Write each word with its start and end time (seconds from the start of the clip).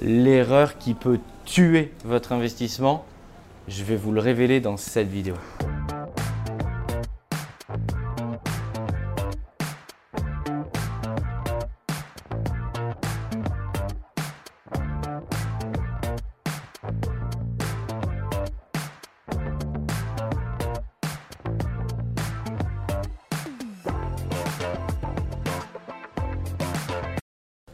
l'erreur 0.00 0.78
qui 0.78 0.94
peut 0.94 1.20
tuer 1.44 1.92
votre 2.04 2.32
investissement, 2.32 3.04
je 3.68 3.84
vais 3.84 3.96
vous 3.96 4.12
le 4.12 4.20
révéler 4.20 4.60
dans 4.60 4.76
cette 4.76 5.08
vidéo. 5.08 5.34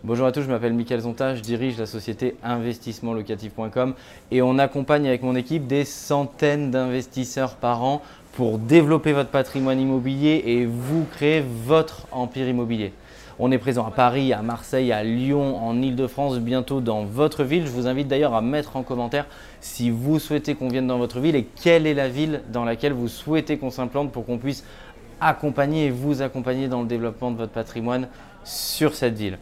Bonjour 0.04 0.26
à 0.26 0.32
tous, 0.32 0.42
je 0.42 0.48
m'appelle 0.48 0.72
Mickaël 0.72 1.02
Zonta, 1.02 1.36
je 1.36 1.42
dirige 1.42 1.78
la 1.78 1.86
société 1.86 2.34
investissementlocatif.com 2.42 3.94
et 4.32 4.42
on 4.42 4.58
accompagne 4.58 5.06
avec 5.06 5.22
mon 5.22 5.36
équipe 5.36 5.68
des 5.68 5.84
centaines 5.84 6.72
d'investisseurs 6.72 7.54
par 7.54 7.84
an 7.84 8.02
pour 8.32 8.58
développer 8.58 9.12
votre 9.12 9.30
patrimoine 9.30 9.78
immobilier 9.78 10.42
et 10.44 10.66
vous 10.66 11.04
créer 11.04 11.40
votre 11.40 12.08
empire 12.10 12.48
immobilier. 12.48 12.92
On 13.38 13.52
est 13.52 13.58
présent 13.58 13.86
à 13.86 13.92
Paris, 13.92 14.32
à 14.32 14.42
Marseille, 14.42 14.90
à 14.90 15.04
Lyon, 15.04 15.64
en 15.64 15.80
Ile-de-France, 15.80 16.40
bientôt 16.40 16.80
dans 16.80 17.04
votre 17.04 17.44
ville. 17.44 17.64
Je 17.64 17.70
vous 17.70 17.86
invite 17.86 18.08
d'ailleurs 18.08 18.34
à 18.34 18.40
mettre 18.40 18.74
en 18.74 18.82
commentaire 18.82 19.26
si 19.60 19.88
vous 19.90 20.18
souhaitez 20.18 20.56
qu'on 20.56 20.66
vienne 20.66 20.88
dans 20.88 20.98
votre 20.98 21.20
ville 21.20 21.36
et 21.36 21.44
quelle 21.62 21.86
est 21.86 21.94
la 21.94 22.08
ville 22.08 22.40
dans 22.52 22.64
laquelle 22.64 22.92
vous 22.92 23.06
souhaitez 23.06 23.56
qu'on 23.56 23.70
s'implante 23.70 24.10
pour 24.10 24.26
qu'on 24.26 24.38
puisse 24.38 24.64
accompagner 25.20 25.86
et 25.86 25.90
vous 25.90 26.22
accompagner 26.22 26.66
dans 26.66 26.82
le 26.82 26.88
développement 26.88 27.30
de 27.30 27.36
votre 27.36 27.52
patrimoine 27.52 28.08
sur 28.42 28.96
cette 28.96 29.16
ville. 29.16 29.38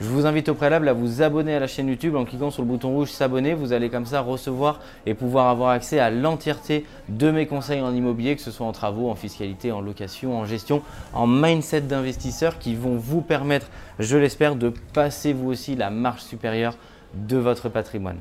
Je 0.00 0.06
vous 0.06 0.26
invite 0.26 0.48
au 0.48 0.54
préalable 0.54 0.88
à 0.88 0.92
vous 0.92 1.22
abonner 1.22 1.54
à 1.54 1.60
la 1.60 1.66
chaîne 1.66 1.88
YouTube 1.88 2.16
en 2.16 2.24
cliquant 2.24 2.50
sur 2.50 2.62
le 2.62 2.68
bouton 2.68 2.90
rouge 2.90 3.10
s'abonner. 3.10 3.54
Vous 3.54 3.72
allez 3.72 3.88
comme 3.88 4.06
ça 4.06 4.20
recevoir 4.20 4.80
et 5.06 5.14
pouvoir 5.14 5.48
avoir 5.48 5.70
accès 5.70 5.98
à 5.98 6.10
l'entièreté 6.10 6.84
de 7.08 7.30
mes 7.30 7.46
conseils 7.46 7.80
en 7.80 7.94
immobilier, 7.94 8.36
que 8.36 8.42
ce 8.42 8.50
soit 8.50 8.66
en 8.66 8.72
travaux, 8.72 9.10
en 9.10 9.14
fiscalité, 9.14 9.72
en 9.72 9.80
location, 9.80 10.38
en 10.38 10.44
gestion, 10.44 10.82
en 11.12 11.26
mindset 11.26 11.82
d'investisseurs 11.82 12.58
qui 12.58 12.74
vont 12.74 12.96
vous 12.96 13.20
permettre, 13.20 13.68
je 13.98 14.16
l'espère, 14.16 14.56
de 14.56 14.72
passer 14.92 15.32
vous 15.32 15.50
aussi 15.50 15.76
la 15.76 15.90
marche 15.90 16.22
supérieure 16.22 16.76
de 17.14 17.36
votre 17.36 17.68
patrimoine. 17.68 18.18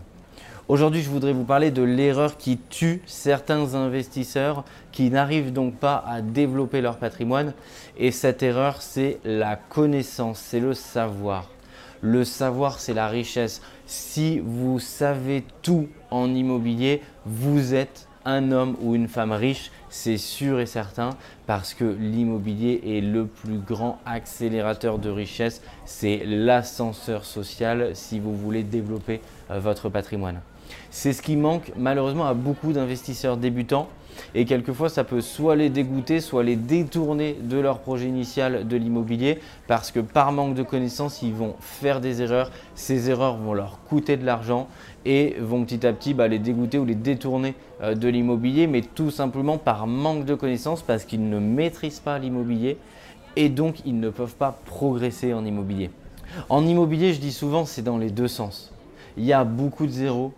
Aujourd'hui, 0.70 1.02
je 1.02 1.10
voudrais 1.10 1.32
vous 1.32 1.46
parler 1.46 1.72
de 1.72 1.82
l'erreur 1.82 2.36
qui 2.36 2.58
tue 2.58 3.02
certains 3.06 3.74
investisseurs 3.74 4.66
qui 4.92 5.10
n'arrivent 5.10 5.54
donc 5.54 5.76
pas 5.76 6.04
à 6.06 6.22
développer 6.22 6.82
leur 6.82 6.98
patrimoine. 6.98 7.54
Et 7.98 8.12
cette 8.12 8.44
erreur, 8.44 8.82
c'est 8.82 9.20
la 9.24 9.56
connaissance, 9.56 10.40
c'est 10.40 10.60
le 10.60 10.74
savoir. 10.74 11.50
Le 12.02 12.26
savoir, 12.26 12.82
c'est 12.82 12.94
la 12.94 13.08
richesse. 13.08 13.62
Si 13.86 14.40
vous 14.40 14.78
savez 14.80 15.46
tout 15.62 15.88
en 16.12 16.36
immobilier, 16.36 17.02
vous 17.26 17.74
êtes 17.74 18.10
un 18.26 18.52
homme 18.52 18.76
ou 18.82 18.94
une 18.94 19.08
femme 19.08 19.32
riche, 19.32 19.72
c'est 19.90 20.18
sûr 20.18 20.60
et 20.60 20.66
certain, 20.66 21.12
parce 21.46 21.74
que 21.74 21.86
l'immobilier 21.86 22.82
est 22.86 23.00
le 23.00 23.26
plus 23.26 23.60
grand 23.60 24.00
accélérateur 24.06 25.00
de 25.00 25.10
richesse. 25.10 25.62
C'est 25.86 26.24
l'ascenseur 26.26 27.24
social 27.24 27.92
si 27.94 28.20
vous 28.20 28.36
voulez 28.36 28.64
développer 28.64 29.22
euh, 29.50 29.62
votre 29.62 29.88
patrimoine. 29.88 30.42
C'est 30.90 31.14
ce 31.14 31.22
qui 31.22 31.36
manque 31.36 31.72
malheureusement 31.78 32.26
à 32.26 32.34
beaucoup 32.34 32.74
d'investisseurs 32.74 33.38
débutants 33.38 33.88
et 34.36 34.46
quelquefois 34.46 34.90
ça 34.90 35.04
peut 35.04 35.22
soit 35.22 35.56
les 35.56 35.70
dégoûter, 35.70 36.22
soit 36.22 36.44
les 36.44 36.56
détourner 36.56 37.38
de 37.42 37.58
leur 37.58 37.80
projet 37.80 38.08
initial 38.08 38.68
de 38.68 38.78
l'immobilier 38.78 39.40
parce 39.68 39.92
que 39.92 40.00
par 40.00 40.32
manque 40.32 40.56
de 40.56 40.64
connaissances, 40.64 41.22
ils 41.22 41.34
vont 41.34 41.56
faire 41.60 42.02
des 42.02 42.22
erreurs. 42.22 42.52
Ces 42.76 43.10
erreurs 43.10 43.38
vont 43.38 43.54
leur 43.54 43.80
coûter 43.88 44.18
de 44.18 44.26
l'argent 44.26 44.68
et 45.06 45.36
vont 45.40 45.64
petit 45.64 45.86
à 45.86 45.94
petit 45.94 46.14
bah, 46.14 46.28
les 46.28 46.40
dégoûter 46.40 46.78
ou 46.78 46.86
les 46.86 46.96
détourner 46.96 47.56
euh, 47.82 47.96
de 47.96 48.08
l'immobilier, 48.08 48.68
mais 48.68 48.82
tout 48.82 49.12
simplement 49.12 49.58
par 49.58 49.88
manque 49.88 50.26
de 50.26 50.36
connaissances 50.36 50.82
parce 50.82 51.06
qu'ils 51.06 51.30
ne 51.30 51.40
maîtrisent 51.40 52.00
pas 52.00 52.20
l'immobilier 52.20 52.78
et 53.36 53.50
donc 53.50 53.76
ils 53.86 54.00
ne 54.00 54.10
peuvent 54.10 54.36
pas 54.36 54.60
progresser 54.66 55.34
en 55.34 55.46
immobilier. 55.46 55.92
En 56.50 56.66
immobilier, 56.66 57.14
je 57.14 57.20
dis 57.20 57.32
souvent, 57.32 57.66
c'est 57.66 57.82
dans 57.82 57.98
les 57.98 58.10
deux 58.10 58.28
sens. 58.28 58.74
Il 59.16 59.24
y 59.24 59.34
a 59.34 59.44
beaucoup 59.44 59.86
de 59.86 59.92
zéros 59.92 60.34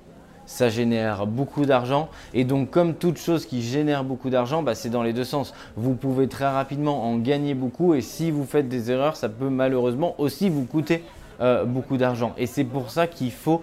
ça 0.49 0.67
génère 0.67 1.27
beaucoup 1.27 1.67
d'argent. 1.67 2.09
Et 2.33 2.43
donc, 2.43 2.71
comme 2.71 2.95
toute 2.95 3.19
chose 3.19 3.45
qui 3.45 3.61
génère 3.61 4.03
beaucoup 4.03 4.31
d'argent, 4.31 4.63
bah, 4.63 4.73
c'est 4.73 4.89
dans 4.89 5.03
les 5.03 5.13
deux 5.13 5.23
sens. 5.23 5.53
Vous 5.77 5.93
pouvez 5.93 6.27
très 6.27 6.47
rapidement 6.47 7.07
en 7.07 7.17
gagner 7.17 7.53
beaucoup 7.53 7.93
et 7.93 8.01
si 8.01 8.31
vous 8.31 8.45
faites 8.45 8.67
des 8.67 8.89
erreurs, 8.89 9.15
ça 9.15 9.29
peut 9.29 9.49
malheureusement 9.49 10.15
aussi 10.17 10.49
vous 10.49 10.65
coûter 10.65 11.03
euh, 11.39 11.65
beaucoup 11.65 11.97
d'argent. 11.97 12.33
Et 12.35 12.47
c'est 12.47 12.63
pour 12.63 12.89
ça 12.89 13.05
qu'il 13.05 13.31
faut 13.31 13.61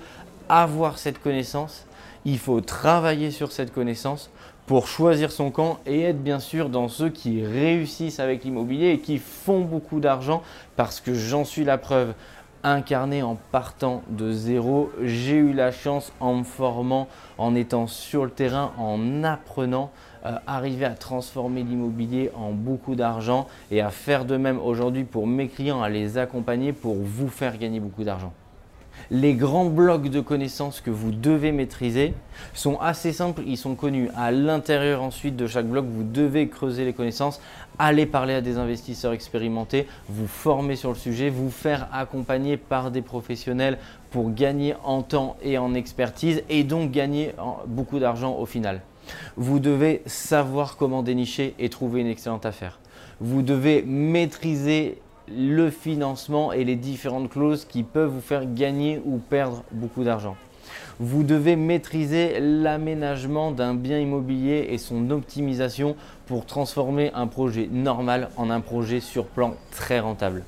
avoir 0.48 0.98
cette 0.98 1.20
connaissance, 1.20 1.86
il 2.24 2.38
faut 2.38 2.60
travailler 2.60 3.32
sur 3.32 3.50
cette 3.50 3.74
connaissance 3.74 4.30
pour 4.66 4.86
choisir 4.86 5.32
son 5.32 5.50
camp 5.50 5.80
et 5.86 6.02
être 6.02 6.22
bien 6.22 6.38
sûr 6.38 6.68
dans 6.68 6.86
ceux 6.86 7.08
qui 7.08 7.44
réussissent 7.44 8.20
avec 8.20 8.44
l'immobilier 8.44 8.90
et 8.90 9.00
qui 9.00 9.18
font 9.18 9.62
beaucoup 9.62 9.98
d'argent 9.98 10.40
parce 10.76 11.00
que 11.00 11.14
j'en 11.14 11.44
suis 11.44 11.64
la 11.64 11.78
preuve 11.78 12.14
incarné 12.62 13.22
en 13.22 13.36
partant 13.52 14.02
de 14.08 14.32
zéro. 14.32 14.90
J'ai 15.02 15.36
eu 15.36 15.52
la 15.52 15.72
chance 15.72 16.12
en 16.20 16.34
me 16.36 16.44
formant, 16.44 17.08
en 17.38 17.54
étant 17.54 17.86
sur 17.86 18.24
le 18.24 18.30
terrain, 18.30 18.72
en 18.78 19.24
apprenant, 19.24 19.90
euh, 20.24 20.36
arriver 20.46 20.84
à 20.84 20.94
transformer 20.94 21.62
l'immobilier 21.62 22.30
en 22.34 22.52
beaucoup 22.52 22.94
d'argent 22.94 23.46
et 23.70 23.80
à 23.80 23.90
faire 23.90 24.24
de 24.24 24.36
même 24.36 24.58
aujourd'hui 24.58 25.04
pour 25.04 25.26
mes 25.26 25.48
clients, 25.48 25.82
à 25.82 25.88
les 25.88 26.18
accompagner 26.18 26.72
pour 26.72 26.96
vous 26.96 27.28
faire 27.28 27.58
gagner 27.58 27.80
beaucoup 27.80 28.04
d'argent. 28.04 28.32
Les 29.10 29.34
grands 29.34 29.66
blocs 29.66 30.08
de 30.08 30.20
connaissances 30.20 30.80
que 30.80 30.90
vous 30.90 31.12
devez 31.12 31.52
maîtriser 31.52 32.14
sont 32.54 32.78
assez 32.80 33.12
simples, 33.12 33.42
ils 33.46 33.56
sont 33.56 33.76
connus. 33.76 34.08
À 34.16 34.32
l'intérieur 34.32 35.02
ensuite 35.02 35.36
de 35.36 35.46
chaque 35.46 35.66
bloc, 35.66 35.86
vous 35.86 36.02
devez 36.02 36.48
creuser 36.48 36.84
les 36.84 36.92
connaissances, 36.92 37.40
aller 37.78 38.06
parler 38.06 38.34
à 38.34 38.40
des 38.40 38.58
investisseurs 38.58 39.12
expérimentés, 39.12 39.86
vous 40.08 40.26
former 40.26 40.74
sur 40.74 40.88
le 40.88 40.96
sujet, 40.96 41.30
vous 41.30 41.50
faire 41.50 41.88
accompagner 41.92 42.56
par 42.56 42.90
des 42.90 43.02
professionnels 43.02 43.78
pour 44.10 44.32
gagner 44.32 44.74
en 44.82 45.02
temps 45.02 45.36
et 45.42 45.56
en 45.56 45.74
expertise 45.74 46.42
et 46.48 46.64
donc 46.64 46.90
gagner 46.90 47.32
beaucoup 47.66 47.98
d'argent 47.98 48.36
au 48.36 48.46
final. 48.46 48.80
Vous 49.36 49.60
devez 49.60 50.02
savoir 50.06 50.76
comment 50.76 51.02
dénicher 51.02 51.54
et 51.58 51.68
trouver 51.68 52.00
une 52.00 52.08
excellente 52.08 52.44
affaire. 52.44 52.80
Vous 53.20 53.42
devez 53.42 53.82
maîtriser 53.82 54.98
le 55.28 55.70
financement 55.70 56.52
et 56.52 56.64
les 56.64 56.76
différentes 56.76 57.30
clauses 57.30 57.64
qui 57.64 57.82
peuvent 57.82 58.10
vous 58.10 58.20
faire 58.20 58.52
gagner 58.52 59.00
ou 59.04 59.18
perdre 59.18 59.64
beaucoup 59.72 60.04
d'argent. 60.04 60.36
Vous 60.98 61.24
devez 61.24 61.56
maîtriser 61.56 62.40
l'aménagement 62.40 63.50
d'un 63.50 63.74
bien 63.74 63.98
immobilier 63.98 64.68
et 64.70 64.78
son 64.78 65.10
optimisation 65.10 65.94
pour 66.26 66.46
transformer 66.46 67.10
un 67.14 67.26
projet 67.26 67.68
normal 67.70 68.30
en 68.36 68.50
un 68.50 68.60
projet 68.60 69.00
sur 69.00 69.26
plan 69.26 69.54
très 69.70 70.00
rentable. 70.00 70.44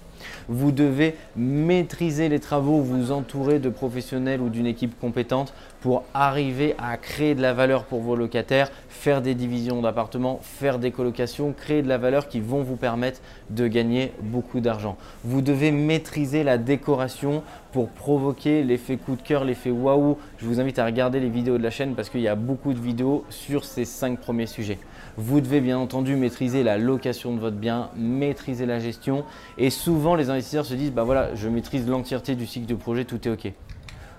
Vous 0.49 0.73
devez 0.73 1.15
maîtriser 1.37 2.29
les 2.29 2.41
travaux, 2.41 2.81
vous 2.81 3.13
entourer 3.13 3.59
de 3.59 3.69
professionnels 3.69 4.41
ou 4.41 4.49
d'une 4.49 4.67
équipe 4.67 4.99
compétente 4.99 5.53
pour 5.81 6.05
arriver 6.15 6.75
à 6.79 6.97
créer 6.97 7.35
de 7.35 7.43
la 7.43 7.53
valeur 7.53 7.85
pour 7.85 8.01
vos 8.01 8.17
locataires, 8.17 8.71
faire 8.89 9.23
des 9.23 9.35
divisions 9.35 9.81
d'appartements, 9.81 10.41
faire 10.43 10.79
des 10.79 10.91
colocations, 10.91 11.53
créer 11.53 11.83
de 11.83 11.89
la 11.89 11.99
valeur 11.99 12.29
qui 12.29 12.41
vont 12.41 12.63
vous 12.63 12.77
permettre 12.77 13.21
de 13.51 13.67
gagner 13.67 14.13
beaucoup 14.21 14.61
d'argent. 14.61 14.97
Vous 15.25 15.43
devez 15.43 15.71
maîtriser 15.71 16.43
la 16.43 16.59
décoration 16.59 17.43
pour 17.73 17.89
provoquer 17.89 18.65
l'effet 18.65 18.97
coup 18.97 19.15
de 19.15 19.23
cœur, 19.23 19.45
l'effet 19.45 19.71
waouh. 19.71 20.19
Je 20.39 20.47
vous 20.47 20.61
invite 20.61 20.79
à 20.79 20.85
regarder 20.85 21.21
les 21.21 21.29
vidéos 21.29 21.59
de 21.59 21.63
la 21.63 21.71
chaîne 21.71 21.95
parce 21.95 22.11
qu'il 22.11 22.21
y 22.21 22.29
a 22.29 22.35
beaucoup 22.35 22.73
de 22.73 22.81
vidéos 22.81 23.25
sur 23.31 23.65
ces 23.65 23.85
cinq 23.85 24.19
premiers 24.19 24.47
sujets. 24.47 24.79
Vous 25.19 25.41
devez 25.41 25.61
bien 25.61 25.79
entendu 25.79 26.17
maîtriser 26.17 26.63
la 26.63 26.79
location 26.79 27.35
de 27.35 27.41
votre 27.41 27.57
bien, 27.57 27.91
maîtriser 27.97 28.65
la 28.65 28.79
gestion 28.79 29.25
et 29.59 29.69
souvent 29.69 30.15
les 30.15 30.31
investisseurs 30.31 30.65
se 30.65 30.75
disent 30.75 30.93
bah 30.93 31.05
voilà, 31.05 31.35
je 31.35 31.49
maîtrise 31.49 31.87
l'entièreté 31.87 32.35
du 32.37 32.47
cycle 32.47 32.67
de 32.67 32.75
projet, 32.75 33.05
tout 33.05 33.29
est 33.29 33.31
OK 33.31 33.53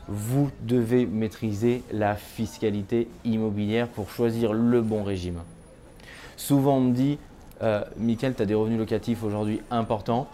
vous 0.10 0.50
devez 0.64 1.06
maîtriser 1.06 1.84
la 1.92 2.16
fiscalité 2.16 3.08
immobilière 3.26 3.88
pour 3.88 4.10
choisir 4.10 4.54
le 4.54 4.82
bon 4.82 5.04
régime. 5.04 5.42
Souvent 6.36 6.78
on 6.78 6.82
me 6.82 6.94
dit, 6.94 7.20
euh, 7.62 7.84
Mickaël, 7.98 8.34
tu 8.34 8.42
as 8.42 8.46
des 8.46 8.56
revenus 8.56 8.80
locatifs 8.80 9.24
aujourd'hui 9.24 9.62
importants. 9.70 10.28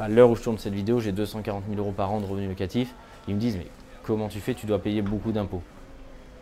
À 0.00 0.08
l'heure 0.08 0.30
où 0.30 0.36
je 0.36 0.42
tourne 0.42 0.56
cette 0.56 0.72
vidéo, 0.72 0.98
j'ai 0.98 1.12
240 1.12 1.64
000 1.68 1.78
euros 1.78 1.92
par 1.92 2.10
an 2.10 2.20
de 2.20 2.26
revenus 2.26 2.48
locatifs. 2.48 2.94
Ils 3.28 3.34
me 3.34 3.40
disent, 3.40 3.58
mais 3.58 3.66
comment 4.02 4.28
tu 4.28 4.40
fais? 4.40 4.54
Tu 4.54 4.64
dois 4.64 4.78
payer 4.78 5.02
beaucoup 5.02 5.30
d'impôts. 5.30 5.62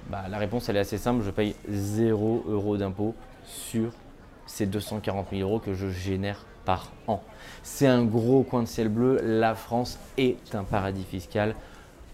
Bah, 0.08 0.26
la 0.30 0.38
réponse 0.38 0.68
elle 0.68 0.76
est 0.76 0.80
assez 0.80 0.98
simple, 0.98 1.24
je 1.24 1.30
paye 1.30 1.56
0 1.68 2.44
euros 2.48 2.76
d'impôts 2.76 3.14
sur 3.46 3.92
ces 4.46 4.66
240 4.66 5.28
000 5.30 5.42
euros 5.42 5.58
que 5.58 5.74
je 5.74 5.88
génère 5.88 6.44
par 6.64 6.92
an. 7.06 7.22
C'est 7.62 7.86
un 7.86 8.04
gros 8.04 8.42
coin 8.42 8.62
de 8.62 8.68
ciel 8.68 8.88
bleu. 8.88 9.20
La 9.22 9.54
France 9.54 9.98
est 10.18 10.54
un 10.54 10.64
paradis 10.64 11.04
fiscal 11.04 11.54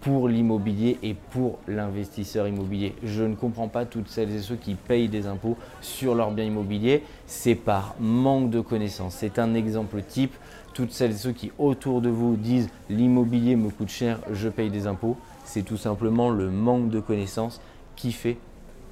pour 0.03 0.27
l'immobilier 0.27 0.97
et 1.01 1.13
pour 1.13 1.59
l'investisseur 1.67 2.47
immobilier. 2.47 2.93
Je 3.03 3.23
ne 3.23 3.35
comprends 3.35 3.69
pas 3.69 3.85
toutes 3.85 4.09
celles 4.09 4.31
et 4.31 4.41
ceux 4.41 4.57
qui 4.57 4.75
payent 4.75 5.07
des 5.07 5.27
impôts 5.27 5.57
sur 5.79 6.13
leurs 6.13 6.31
biens 6.31 6.43
immobiliers. 6.43 7.03
C'est 7.25 7.55
par 7.55 7.95
manque 7.99 8.49
de 8.49 8.59
connaissances. 8.59 9.15
C'est 9.15 9.39
un 9.39 9.53
exemple 9.53 10.01
type. 10.01 10.33
Toutes 10.73 10.91
celles 10.91 11.11
et 11.11 11.17
ceux 11.17 11.31
qui 11.31 11.51
autour 11.57 12.01
de 12.01 12.09
vous 12.09 12.35
disent 12.35 12.69
l'immobilier 12.89 13.55
me 13.55 13.69
coûte 13.69 13.89
cher, 13.89 14.19
je 14.33 14.49
paye 14.49 14.69
des 14.69 14.87
impôts. 14.87 15.17
c'est 15.45 15.63
tout 15.63 15.77
simplement 15.77 16.29
le 16.29 16.49
manque 16.49 16.89
de 16.89 16.99
connaissances 16.99 17.61
qui 17.95 18.11
fait 18.11 18.37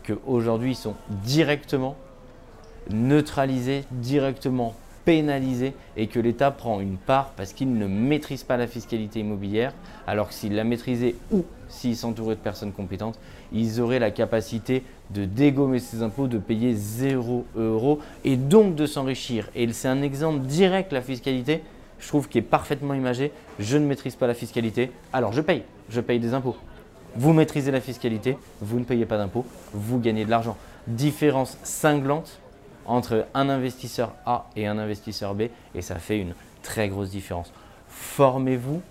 qu'aujourd'hui, 0.05 0.71
ils 0.71 0.75
sont 0.75 0.95
directement 1.23 1.95
neutralisés, 2.89 3.83
directement 3.91 4.75
pénalisés 5.05 5.73
et 5.97 6.07
que 6.07 6.19
l'État 6.19 6.51
prend 6.51 6.79
une 6.79 6.97
part 6.97 7.31
parce 7.35 7.53
qu'il 7.53 7.73
ne 7.73 7.87
maîtrise 7.87 8.43
pas 8.43 8.57
la 8.57 8.67
fiscalité 8.67 9.19
immobilière, 9.19 9.73
alors 10.07 10.29
que 10.29 10.33
s'il 10.33 10.55
la 10.55 10.63
maîtrisait 10.63 11.15
ou 11.31 11.43
s'il 11.69 11.95
s'entourait 11.95 12.35
de 12.35 12.41
personnes 12.41 12.71
compétentes, 12.71 13.17
ils 13.51 13.81
auraient 13.81 13.99
la 13.99 14.11
capacité 14.11 14.83
de 15.09 15.25
dégommer 15.25 15.79
ces 15.79 16.03
impôts, 16.03 16.27
de 16.27 16.37
payer 16.37 16.73
0 16.73 17.45
euros 17.55 17.99
et 18.23 18.35
donc 18.35 18.75
de 18.75 18.85
s'enrichir. 18.85 19.49
Et 19.55 19.71
c'est 19.73 19.87
un 19.87 20.01
exemple 20.01 20.41
direct, 20.41 20.93
la 20.93 21.01
fiscalité, 21.01 21.61
je 21.99 22.07
trouve, 22.07 22.27
qui 22.27 22.37
est 22.37 22.43
parfaitement 22.43 22.93
imagé. 22.93 23.31
Je 23.59 23.77
ne 23.77 23.85
maîtrise 23.85 24.15
pas 24.15 24.27
la 24.27 24.33
fiscalité, 24.33 24.91
alors 25.13 25.33
je 25.33 25.41
paye, 25.41 25.63
je 25.89 26.01
paye 26.01 26.19
des 26.19 26.33
impôts. 26.33 26.55
Vous 27.15 27.33
maîtrisez 27.33 27.71
la 27.71 27.81
fiscalité, 27.81 28.37
vous 28.61 28.79
ne 28.79 28.85
payez 28.85 29.05
pas 29.05 29.17
d'impôts, 29.17 29.45
vous 29.73 29.99
gagnez 29.99 30.25
de 30.25 30.29
l'argent. 30.29 30.57
Différence 30.87 31.57
cinglante 31.63 32.40
entre 32.85 33.27
un 33.33 33.49
investisseur 33.49 34.13
A 34.25 34.49
et 34.55 34.67
un 34.67 34.77
investisseur 34.77 35.35
B 35.35 35.43
et 35.75 35.81
ça 35.81 35.95
fait 35.95 36.19
une 36.19 36.33
très 36.63 36.89
grosse 36.89 37.09
différence. 37.09 37.51
Formez-vous, 37.87 38.81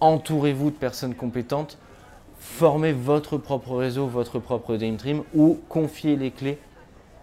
entourez-vous 0.00 0.70
de 0.70 0.76
personnes 0.76 1.14
compétentes, 1.14 1.78
formez 2.38 2.92
votre 2.92 3.38
propre 3.38 3.76
réseau, 3.76 4.06
votre 4.06 4.38
propre 4.38 4.76
Dream 4.76 4.96
Team 4.96 5.22
ou 5.34 5.58
confiez 5.68 6.16
les 6.16 6.30
clés 6.30 6.58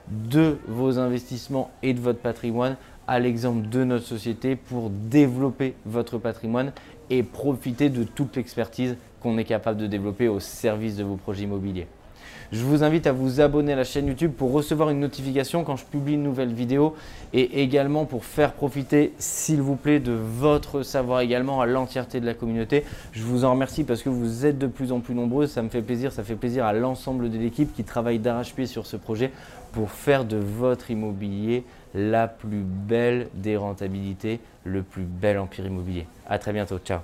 de 0.08 0.58
vos 0.68 1.00
investissements 1.00 1.72
et 1.84 1.94
de 1.94 2.00
votre 2.00 2.20
patrimoine 2.20 2.78
à 3.08 3.20
l'exemple 3.20 3.68
de 3.70 3.84
notre 3.84 4.06
société 4.06 4.56
pour 4.56 4.90
développer 4.90 5.76
votre 5.86 6.18
patrimoine 6.18 6.72
et 7.10 7.24
profiter 7.24 7.90
de 7.90 8.04
toute 8.04 8.36
l'expertise 8.36 8.98
qu'on 9.22 9.38
est 9.38 9.46
capable 9.46 9.80
de 9.80 9.88
développer 9.88 10.28
au 10.28 10.40
service 10.40 10.98
de 10.98 11.04
vos 11.04 11.16
projets 11.16 11.44
immobiliers. 11.44 11.88
Je 12.52 12.64
vous 12.64 12.84
invite 12.84 13.08
à 13.08 13.12
vous 13.12 13.42
abonner 13.42 13.74
à 13.74 13.76
la 13.76 13.84
chaîne 13.84 14.08
YouTube 14.08 14.32
pour 14.32 14.54
recevoir 14.54 14.90
une 14.90 15.00
notification 15.00 15.64
quand 15.64 15.76
je 15.76 15.84
publie 15.84 16.14
une 16.14 16.24
nouvelle 16.24 16.54
vidéo 16.54 16.96
et 17.34 17.62
également 17.62 18.06
pour 18.06 18.24
faire 18.24 18.54
profiter, 18.54 19.14
s'il 19.18 19.62
vous 19.62 19.76
plaît, 19.76 20.00
de 20.00 20.14
votre 20.14 20.84
savoir 20.84 21.20
également 21.20 21.60
à 21.60 21.66
l'entièreté 21.66 22.20
de 22.20 22.26
la 22.26 22.34
communauté. 22.34 22.86
Je 23.12 23.24
vous 23.24 23.44
en 23.44 23.52
remercie 23.52 23.84
parce 23.84 24.02
que 24.02 24.10
vous 24.10 24.46
êtes 24.46 24.58
de 24.58 24.68
plus 24.68 24.92
en 24.92 25.02
plus 25.02 25.14
nombreux. 25.14 25.48
Ça 25.48 25.62
me 25.62 25.70
fait 25.70 25.82
plaisir, 25.82 26.12
ça 26.12 26.24
fait 26.24 26.36
plaisir 26.36 26.66
à 26.66 26.74
l'ensemble 26.74 27.30
de 27.30 27.38
l'équipe 27.38 27.76
qui 27.76 27.84
travaille 27.84 28.20
d'arrache-pied 28.20 28.66
sur 28.66 28.86
ce 28.86 28.96
projet 28.96 29.32
pour 29.74 29.92
faire 29.92 30.24
de 30.24 30.38
votre 30.38 30.90
immobilier 30.90 31.64
la 31.94 32.28
plus 32.28 32.64
belle 32.64 33.28
des 33.34 33.58
rentabilités, 33.58 34.40
le 34.64 34.84
plus 34.84 35.04
bel 35.04 35.38
empire 35.38 35.66
immobilier. 35.66 36.08
À 36.28 36.40
très 36.40 36.54
bientôt. 36.54 36.80
Ciao. 36.80 37.00